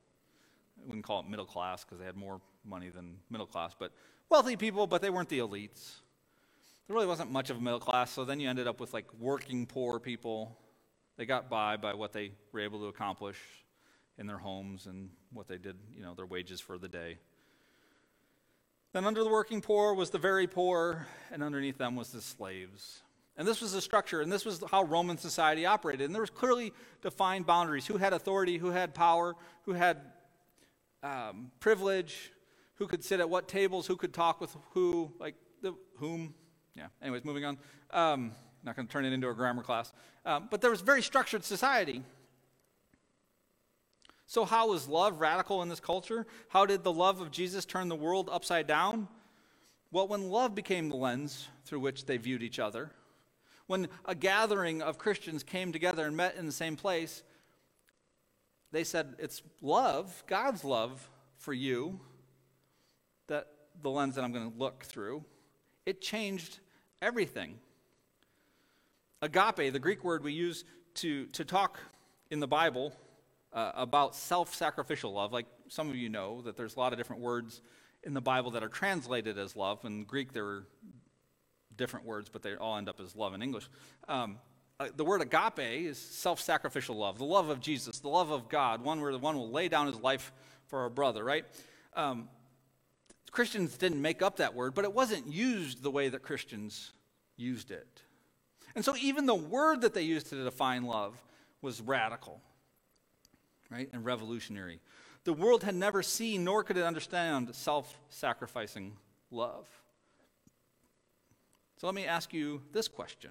[0.80, 3.92] We wouldn't call it middle class because they had more money than middle class, but
[4.28, 5.96] wealthy people, but they weren't the elites.
[6.86, 9.06] There really wasn't much of a middle class, so then you ended up with like
[9.18, 10.56] working poor people.
[11.16, 13.38] They got by by what they were able to accomplish.
[14.18, 17.18] In their homes and what they did, you know, their wages for the day.
[18.92, 23.02] Then under the working poor was the very poor, and underneath them was the slaves.
[23.36, 26.06] And this was the structure, and this was how Roman society operated.
[26.06, 26.72] And there was clearly
[27.02, 29.98] defined boundaries who had authority, who had power, who had
[31.02, 32.32] um, privilege,
[32.76, 36.34] who could sit at what tables, who could talk with who, like the whom.
[36.76, 37.58] Yeah, anyways, moving on.
[37.90, 39.92] Um, not going to turn it into a grammar class.
[40.24, 42.02] Um, but there was very structured society.
[44.26, 46.26] So, how was love radical in this culture?
[46.48, 49.08] How did the love of Jesus turn the world upside down?
[49.92, 52.90] Well, when love became the lens through which they viewed each other,
[53.66, 57.22] when a gathering of Christians came together and met in the same place,
[58.72, 62.00] they said, It's love, God's love for you,
[63.28, 63.46] that
[63.82, 65.24] the lens that I'm going to look through.
[65.86, 66.58] It changed
[67.00, 67.58] everything.
[69.22, 71.78] Agape, the Greek word we use to, to talk
[72.30, 72.92] in the Bible
[73.54, 76.98] uh, about self sacrificial love, like some of you know that there's a lot of
[76.98, 77.62] different words
[78.02, 79.84] in the Bible that are translated as love.
[79.84, 80.66] In Greek, there are
[81.76, 83.68] different words, but they all end up as love in English.
[84.08, 84.38] Um,
[84.80, 88.48] uh, the word agape is self sacrificial love, the love of Jesus, the love of
[88.48, 90.32] God, one where the one will lay down his life
[90.66, 91.44] for a brother, right?
[91.94, 92.28] Um,
[93.30, 96.92] Christians didn't make up that word, but it wasn't used the way that Christians
[97.36, 98.02] used it.
[98.74, 101.16] And so even the word that they used to define love
[101.62, 102.40] was radical,
[103.70, 104.80] right, and revolutionary.
[105.24, 108.96] The world had never seen nor could it understand self sacrificing
[109.30, 109.66] love.
[111.78, 113.30] So let me ask you this question.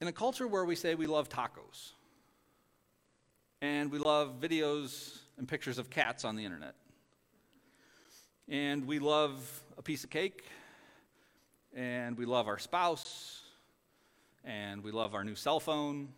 [0.00, 1.92] In a culture where we say we love tacos,
[3.62, 6.74] and we love videos and pictures of cats on the internet,
[8.48, 10.44] and we love a piece of cake,
[11.74, 13.42] and we love our spouse,
[14.44, 16.08] and we love our new cell phone,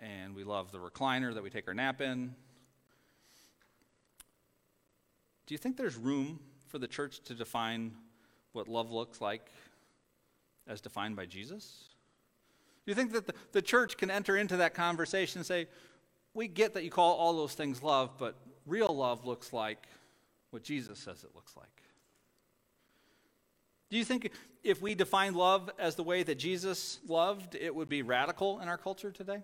[0.00, 2.34] and we love the recliner that we take our nap in.
[5.46, 7.92] Do you think there's room for the church to define
[8.52, 9.50] what love looks like
[10.66, 11.88] as defined by Jesus?
[12.86, 15.66] Do you think that the, the church can enter into that conversation and say,
[16.34, 18.36] we get that you call all those things love, but
[18.66, 19.88] real love looks like
[20.50, 21.66] what Jesus says it looks like?
[23.90, 24.30] Do you think
[24.62, 28.68] if we define love as the way that Jesus loved, it would be radical in
[28.68, 29.42] our culture today?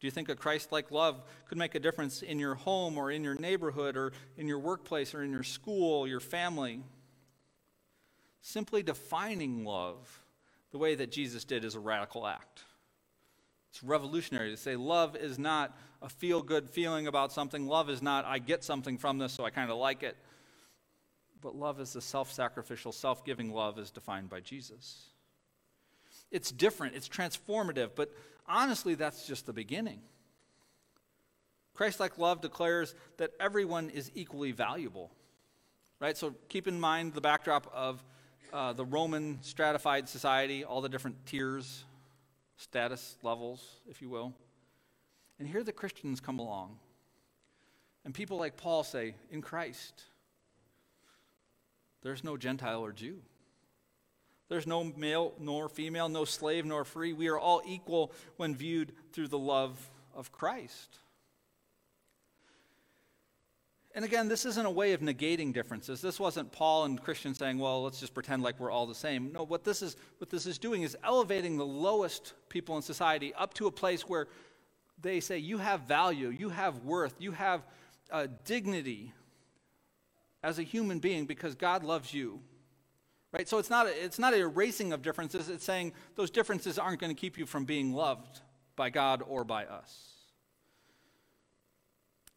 [0.00, 3.10] Do you think a Christ like love could make a difference in your home or
[3.10, 6.82] in your neighborhood or in your workplace or in your school, your family?
[8.40, 10.24] Simply defining love
[10.72, 12.64] the way that Jesus did is a radical act.
[13.70, 17.66] It's revolutionary to say love is not a feel good feeling about something.
[17.66, 20.16] Love is not, I get something from this, so I kind of like it
[21.40, 25.06] but love is the self sacrificial, self giving love as defined by Jesus.
[26.30, 28.12] It's different, it's transformative, but
[28.48, 30.00] honestly, that's just the beginning.
[31.74, 35.10] Christ like love declares that everyone is equally valuable.
[35.98, 36.16] Right?
[36.16, 38.02] So keep in mind the backdrop of
[38.52, 41.84] uh, the Roman stratified society, all the different tiers,
[42.56, 44.34] status levels, if you will.
[45.38, 46.78] And here the Christians come along.
[48.04, 50.04] And people like Paul say, in Christ,
[52.02, 53.18] there's no Gentile or Jew.
[54.50, 57.14] There's no male nor female, no slave nor free.
[57.14, 60.98] We are all equal when viewed through the love of Christ.
[63.94, 66.02] And again, this isn't a way of negating differences.
[66.02, 69.32] This wasn't Paul and Christians saying, well, let's just pretend like we're all the same.
[69.32, 73.32] No, what this is, what this is doing is elevating the lowest people in society
[73.34, 74.28] up to a place where
[75.00, 77.62] they say, you have value, you have worth, you have
[78.12, 79.12] uh, dignity,
[80.42, 82.40] as a human being because God loves you.
[83.32, 83.48] Right?
[83.48, 87.00] So it's not a, it's not a erasing of differences, it's saying those differences aren't
[87.00, 88.40] going to keep you from being loved
[88.76, 90.14] by God or by us.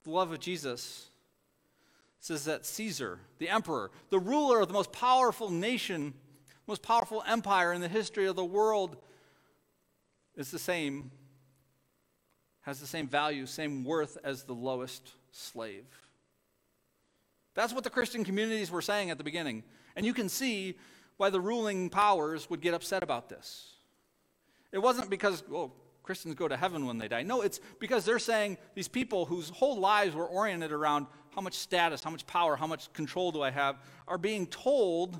[0.03, 1.09] The love of Jesus
[2.19, 6.13] says that Caesar, the emperor, the ruler of the most powerful nation,
[6.67, 8.97] most powerful empire in the history of the world,
[10.35, 11.11] is the same,
[12.61, 15.85] has the same value, same worth as the lowest slave.
[17.55, 19.63] That's what the Christian communities were saying at the beginning.
[19.95, 20.75] And you can see
[21.17, 23.73] why the ruling powers would get upset about this.
[24.71, 27.23] It wasn't because, well, Christians go to heaven when they die.
[27.23, 31.53] No, it's because they're saying these people whose whole lives were oriented around how much
[31.53, 33.77] status, how much power, how much control do I have,
[34.07, 35.19] are being told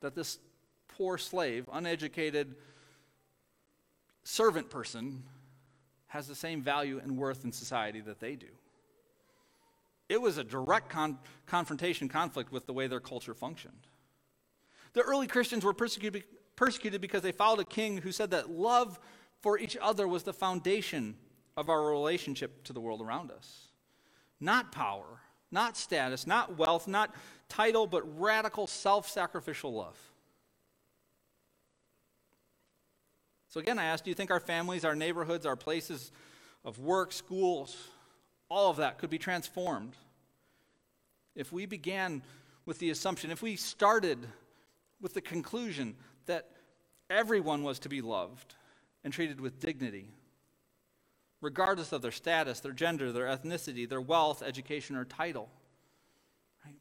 [0.00, 0.38] that this
[0.88, 2.54] poor slave, uneducated
[4.22, 5.22] servant person,
[6.08, 8.46] has the same value and worth in society that they do.
[10.08, 13.86] It was a direct con- confrontation, conflict with the way their culture functioned.
[14.94, 16.24] The early Christians were persecuted,
[16.56, 18.98] persecuted because they followed a king who said that love
[19.40, 21.16] for each other was the foundation
[21.56, 23.68] of our relationship to the world around us.
[24.40, 27.14] Not power, not status, not wealth, not
[27.48, 29.98] title, but radical self sacrificial love.
[33.48, 36.12] So, again, I ask do you think our families, our neighborhoods, our places
[36.64, 37.76] of work, schools,
[38.48, 39.94] all of that could be transformed
[41.34, 42.22] if we began
[42.66, 44.18] with the assumption, if we started
[45.00, 45.94] with the conclusion
[46.26, 46.50] that
[47.08, 48.54] everyone was to be loved
[49.04, 50.10] and treated with dignity,
[51.40, 55.48] regardless of their status, their gender, their ethnicity, their wealth, education, or title.
[56.64, 56.74] Right?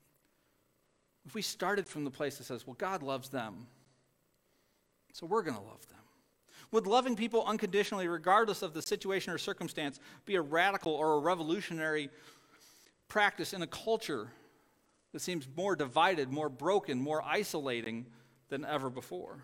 [1.25, 3.67] If we started from the place that says, well, God loves them,
[5.13, 5.96] so we're going to love them.
[6.71, 11.19] Would loving people unconditionally, regardless of the situation or circumstance, be a radical or a
[11.19, 12.09] revolutionary
[13.07, 14.27] practice in a culture
[15.13, 18.05] that seems more divided, more broken, more isolating
[18.49, 19.37] than ever before?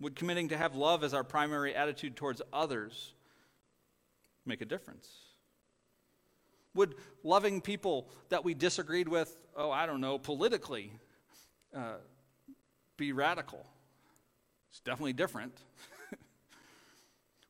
[0.00, 3.12] Would committing to have love as our primary attitude towards others
[4.46, 5.08] make a difference?
[6.74, 10.90] Would loving people that we disagreed with, oh, I don't know, politically,
[11.76, 11.94] uh,
[12.96, 13.64] be radical?
[14.74, 15.56] It's definitely different.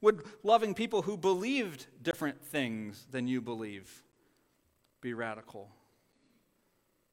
[0.02, 4.02] Would loving people who believed different things than you believe
[5.00, 5.70] be radical?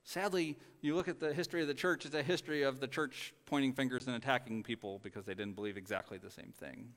[0.03, 3.33] Sadly, you look at the history of the church, it's a history of the church
[3.45, 6.89] pointing fingers and attacking people because they didn't believe exactly the same thing.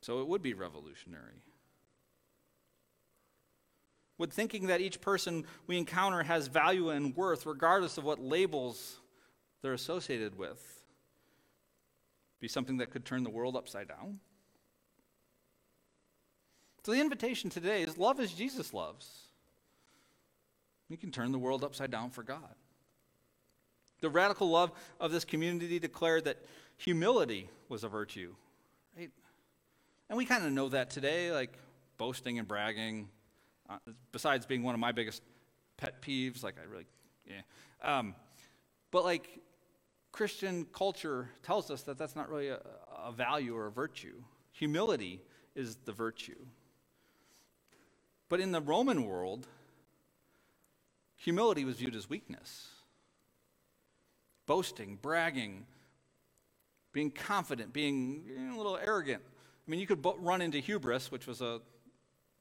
[0.00, 1.44] So it would be revolutionary.
[4.18, 8.98] Would thinking that each person we encounter has value and worth, regardless of what labels
[9.62, 10.77] they're associated with,
[12.40, 14.20] be something that could turn the world upside down?
[16.84, 19.28] So the invitation today is love as Jesus loves.
[20.88, 22.54] We can turn the world upside down for God.
[24.00, 26.38] The radical love of this community declared that
[26.76, 28.34] humility was a virtue.
[28.96, 29.10] Right?
[30.08, 31.58] And we kind of know that today, like
[31.98, 33.08] boasting and bragging,
[33.68, 33.78] uh,
[34.12, 35.22] besides being one of my biggest
[35.76, 36.86] pet peeves, like I really,
[37.26, 37.42] yeah.
[37.82, 38.14] Um,
[38.90, 39.28] but like
[40.18, 42.58] Christian culture tells us that that's not really a,
[43.04, 44.16] a value or a virtue.
[44.50, 45.20] Humility
[45.54, 46.34] is the virtue.
[48.28, 49.46] But in the Roman world,
[51.14, 52.66] humility was viewed as weakness.
[54.46, 55.66] Boasting, bragging,
[56.92, 59.22] being confident, being a little arrogant.
[59.24, 61.60] I mean, you could run into hubris, which was a,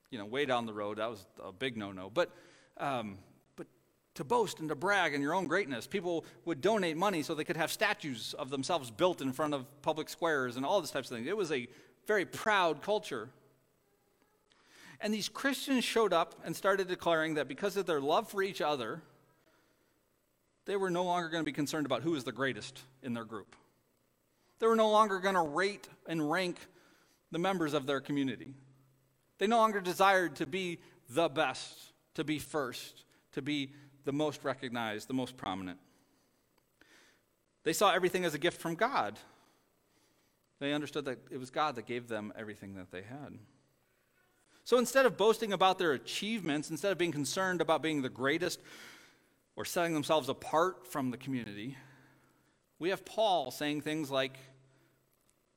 [0.10, 0.98] you know, way down the road.
[0.98, 2.10] That was a big no-no.
[2.10, 2.32] But
[2.78, 3.20] um,
[4.18, 5.88] to boast and to brag in your own greatness.
[5.88, 9.66] People would donate money so they could have statues of themselves built in front of
[9.82, 11.28] public squares and all these types of things.
[11.28, 11.68] It was a
[12.06, 13.30] very proud culture.
[15.00, 18.60] And these Christians showed up and started declaring that because of their love for each
[18.62, 19.02] other,
[20.66, 23.26] they were no longer going to be concerned about who was the greatest in their
[23.26, 23.56] group.
[24.60, 26.58] They were no longer going to rate and rank
[27.32, 28.56] the members of their community.
[29.38, 33.72] They no longer desired to be the best, to be first, to be
[34.08, 35.78] the most recognized, the most prominent.
[37.64, 39.20] They saw everything as a gift from God.
[40.60, 43.38] They understood that it was God that gave them everything that they had.
[44.64, 48.62] So instead of boasting about their achievements, instead of being concerned about being the greatest
[49.58, 51.76] or setting themselves apart from the community,
[52.80, 54.38] we have Paul saying things like,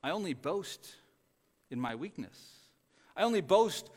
[0.03, 0.97] I only boast
[1.71, 2.37] in my weakness.
[3.17, 3.89] I only boast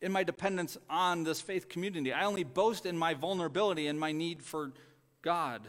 [0.00, 2.12] in my dependence on this faith community.
[2.12, 4.72] I only boast in my vulnerability and my need for
[5.22, 5.62] God.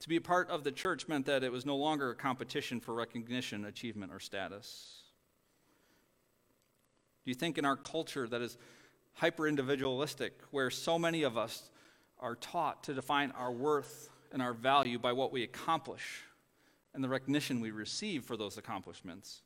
[0.00, 2.80] To be a part of the church meant that it was no longer a competition
[2.80, 5.02] for recognition, achievement, or status.
[7.24, 8.56] Do you think in our culture that is
[9.14, 11.70] hyper individualistic, where so many of us
[12.20, 16.22] are taught to define our worth and our value by what we accomplish
[16.94, 19.42] and the recognition we receive for those accomplishments?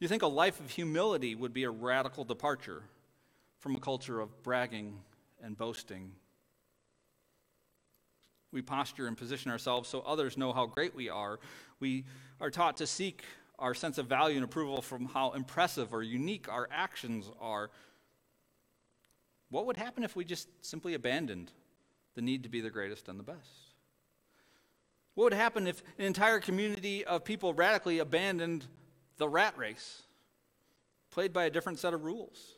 [0.00, 2.82] You think a life of humility would be a radical departure
[3.58, 5.00] from a culture of bragging
[5.42, 6.12] and boasting?
[8.52, 11.40] We posture and position ourselves so others know how great we are.
[11.80, 12.04] We
[12.40, 13.24] are taught to seek
[13.58, 17.70] our sense of value and approval from how impressive or unique our actions are.
[19.50, 21.50] What would happen if we just simply abandoned
[22.14, 23.50] the need to be the greatest and the best?
[25.14, 28.66] What would happen if an entire community of people radically abandoned
[29.18, 30.02] the rat race,
[31.10, 32.54] played by a different set of rules.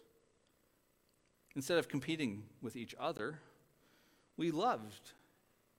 [1.57, 3.41] Instead of competing with each other,
[4.37, 5.13] we loved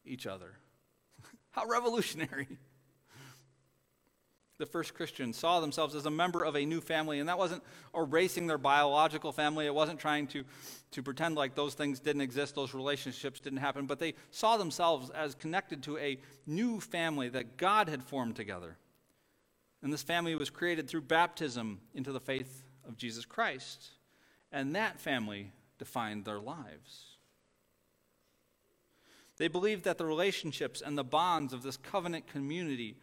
[0.06, 0.58] each other.
[1.52, 2.60] How revolutionary!
[4.62, 7.64] the first Christians saw themselves as a member of a new family, and that wasn't
[7.96, 9.66] erasing their biological family.
[9.66, 10.44] It wasn't trying to,
[10.92, 15.10] to pretend like those things didn't exist, those relationships didn't happen, but they saw themselves
[15.10, 18.78] as connected to a new family that God had formed together.
[19.84, 23.90] And this family was created through baptism into the faith of Jesus Christ.
[24.52, 27.18] And that family defined their lives.
[29.38, 32.98] They believed that the relationships and the bonds of this covenant community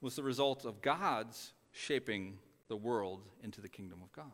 [0.00, 2.38] was the result of God's shaping
[2.68, 4.26] the world into the kingdom of God.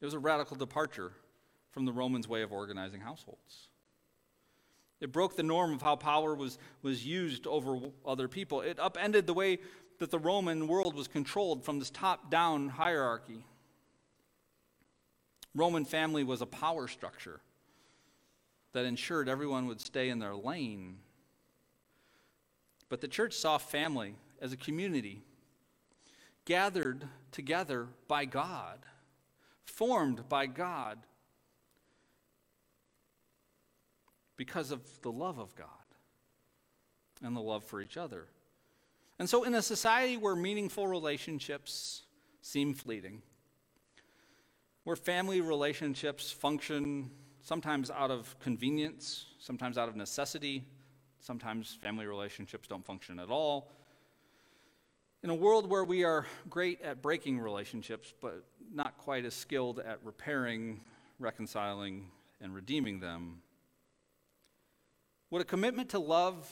[0.00, 1.12] It was a radical departure
[1.70, 3.68] from the Romans' way of organizing households.
[5.00, 8.62] It broke the norm of how power was, was used over other people.
[8.62, 9.58] It upended the way
[9.98, 13.44] that the Roman world was controlled from this top down hierarchy.
[15.54, 17.40] Roman family was a power structure
[18.72, 20.98] that ensured everyone would stay in their lane
[22.88, 25.22] but the church saw family as a community
[26.44, 28.80] gathered together by God,
[29.64, 30.98] formed by God
[34.36, 35.68] because of the love of God
[37.22, 38.26] and the love for each other.
[39.18, 42.02] And so, in a society where meaningful relationships
[42.42, 43.22] seem fleeting,
[44.84, 47.10] where family relationships function
[47.40, 50.64] sometimes out of convenience, sometimes out of necessity,
[51.26, 53.72] Sometimes family relationships don't function at all.
[55.24, 59.80] In a world where we are great at breaking relationships, but not quite as skilled
[59.80, 60.82] at repairing,
[61.18, 63.42] reconciling, and redeeming them,
[65.36, 66.50] would a commitment to love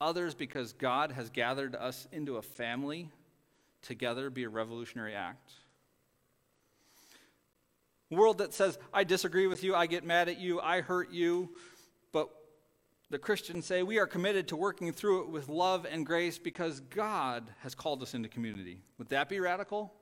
[0.00, 3.10] others because God has gathered us into a family
[3.82, 5.50] together be a revolutionary act?
[8.08, 11.50] World that says, I disagree with you, I get mad at you, I hurt you,
[12.12, 12.30] but
[13.10, 16.78] the Christians say we are committed to working through it with love and grace because
[16.78, 18.82] God has called us into community.
[18.98, 19.92] Would that be radical?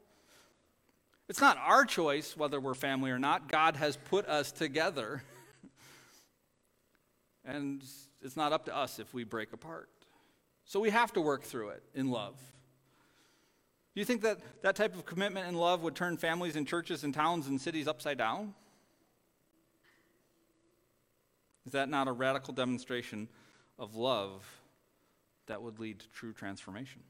[1.30, 3.48] It's not our choice whether we're family or not.
[3.48, 5.22] God has put us together.
[7.45, 7.82] and
[8.22, 9.88] it's not up to us if we break apart.
[10.64, 12.36] So we have to work through it in love.
[13.95, 17.05] Do you think that that type of commitment and love would turn families and churches
[17.05, 18.55] and towns and cities upside down?
[21.66, 23.28] Is that not a radical demonstration
[23.78, 24.45] of love
[25.47, 27.03] that would lead to true transformation?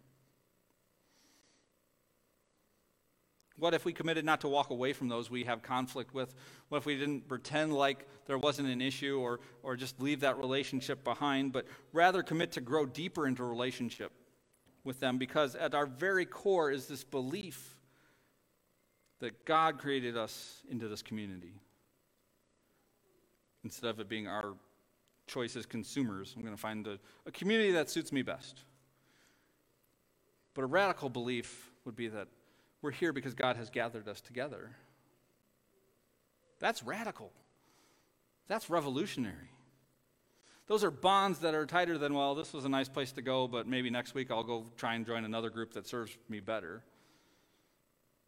[3.57, 6.34] What if we committed not to walk away from those we have conflict with?
[6.68, 10.38] What if we didn't pretend like there wasn't an issue or, or just leave that
[10.38, 14.12] relationship behind, but rather commit to grow deeper into a relationship
[14.82, 15.18] with them?
[15.18, 17.76] Because at our very core is this belief
[19.20, 21.55] that God created us into this community
[23.62, 24.55] instead of it being our
[25.26, 26.34] choice as consumers.
[26.36, 28.62] I'm going to find a, a community that suits me best.
[30.55, 32.28] But a radical belief would be that
[32.85, 34.70] we're here because God has gathered us together.
[36.61, 37.32] That's radical.
[38.47, 39.51] That's revolutionary.
[40.66, 43.49] Those are bonds that are tighter than, well, this was a nice place to go,
[43.49, 46.82] but maybe next week I'll go try and join another group that serves me better.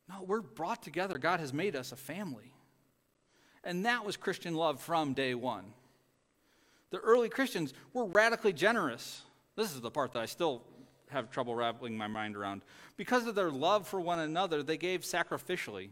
[0.08, 1.18] No, we're brought together.
[1.18, 2.52] God has made us a family.
[3.62, 5.66] And that was Christian love from day one.
[6.90, 9.22] The early Christians were radically generous.
[9.54, 10.62] This is the part that I still
[11.10, 12.62] have trouble wrapping my mind around.
[12.96, 15.90] Because of their love for one another, they gave sacrificially.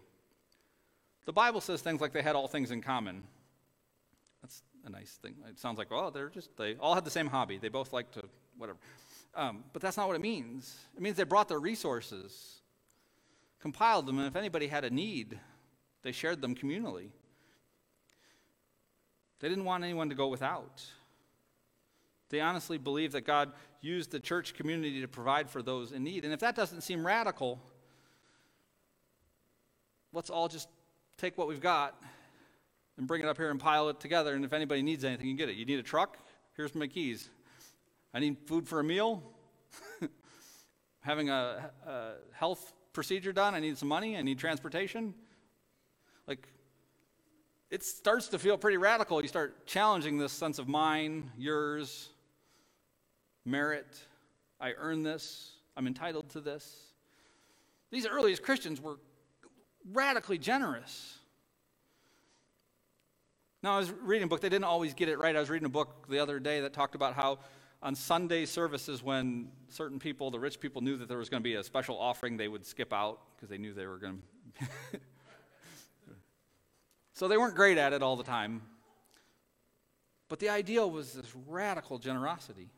[1.25, 3.23] The Bible says things like they had all things in common.
[4.43, 5.35] That's a nice thing.
[5.49, 7.59] It sounds like, well, they're just, they all had the same hobby.
[7.59, 8.23] They both like to,
[8.59, 8.79] whatever.
[9.35, 10.77] Um, but that's not what it means.
[10.97, 12.61] It means they brought their resources,
[13.61, 15.39] compiled them, and if anybody had a need,
[16.03, 17.09] they shared them communally.
[19.41, 20.85] They didn't want anyone to go without.
[22.29, 23.53] They honestly believed that God
[23.85, 26.25] used the church community to provide for those in need.
[26.25, 27.61] And if that doesn't seem radical,
[30.13, 30.69] let's all just
[31.19, 32.03] take what we've got
[32.97, 34.35] and bring it up here and pile it together.
[34.35, 35.57] And if anybody needs anything, you get it.
[35.57, 36.17] You need a truck?
[36.57, 37.29] Here's my keys.
[38.15, 39.23] I need food for a meal.
[41.01, 43.55] Having a, a health procedure done.
[43.55, 44.17] I need some money.
[44.17, 45.15] I need transportation.
[46.27, 46.49] Like,
[47.71, 49.21] it starts to feel pretty radical.
[49.21, 52.11] You start challenging this sense of mine, yours,
[53.45, 53.99] merit.
[54.61, 55.53] I earn this.
[55.77, 56.93] I'm entitled to this.
[57.91, 58.99] These earliest Christians were
[59.93, 61.19] radically generous.
[63.63, 65.35] Now, I was reading a book, they didn't always get it right.
[65.35, 67.39] I was reading a book the other day that talked about how
[67.83, 71.45] on Sunday services, when certain people, the rich people, knew that there was going to
[71.45, 74.23] be a special offering, they would skip out because they knew they were going
[74.61, 75.01] to
[77.15, 78.63] So they weren't great at it all the time.
[80.29, 82.69] But the ideal was this radical generosity.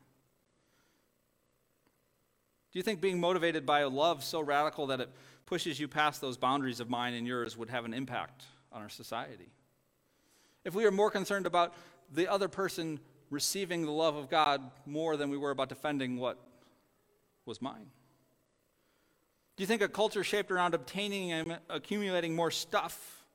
[2.71, 5.09] Do you think being motivated by a love so radical that it
[5.45, 8.89] pushes you past those boundaries of mine and yours would have an impact on our
[8.89, 9.51] society?
[10.65, 11.73] If we were more concerned about
[12.11, 12.99] the other person
[13.29, 16.37] receiving the love of God more than we were about defending what
[17.45, 17.87] was mine?
[19.55, 23.25] Do you think a culture shaped around obtaining and accumulating more stuff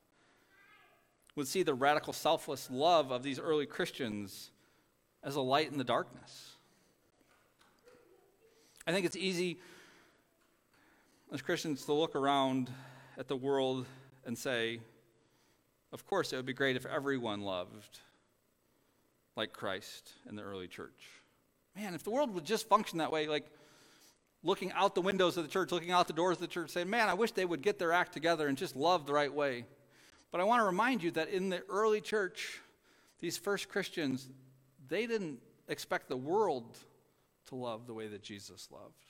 [1.35, 4.51] would see the radical, selfless love of these early Christians
[5.23, 6.52] as a light in the darkness?
[8.85, 9.59] I think it's easy
[11.31, 12.69] as Christians to look around
[13.17, 13.85] at the world
[14.25, 14.81] and say,
[15.93, 17.99] of course, it would be great if everyone loved
[19.37, 21.09] like Christ in the early church.
[21.77, 23.45] Man, if the world would just function that way, like
[24.43, 26.89] looking out the windows of the church, looking out the doors of the church, saying,
[26.89, 29.65] man, I wish they would get their act together and just love the right way.
[30.29, 32.59] But I want to remind you that in the early church,
[33.19, 34.29] these first Christians,
[34.89, 36.77] they didn't expect the world
[37.53, 39.05] to love the way that Jesus loved.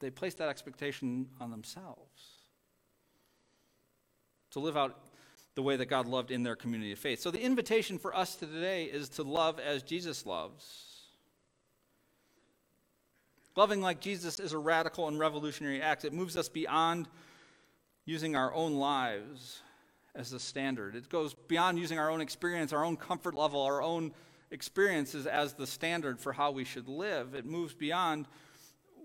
[0.00, 2.44] They placed that expectation on themselves
[4.52, 4.96] to live out
[5.56, 7.20] the way that God loved in their community of faith.
[7.20, 10.84] So the invitation for us today is to love as Jesus loves.
[13.56, 16.04] Loving like Jesus is a radical and revolutionary act.
[16.04, 17.08] It moves us beyond
[18.04, 19.60] using our own lives
[20.14, 20.94] as the standard.
[20.94, 24.12] It goes beyond using our own experience, our own comfort level, our own
[24.50, 27.34] experiences as the standard for how we should live.
[27.34, 28.26] It moves beyond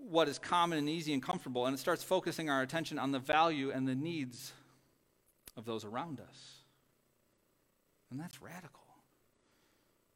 [0.08, 3.18] what is common and easy and comfortable, and it starts focusing our attention on the
[3.18, 4.52] value and the needs
[5.56, 6.64] of those around us.
[8.10, 8.82] And that's radical.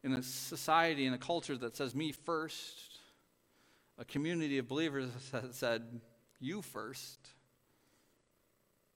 [0.05, 2.99] In a society, in a culture that says me first,
[3.99, 6.01] a community of believers that said
[6.41, 7.19] you first,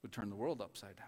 [0.01, 1.07] would turn the world upside down.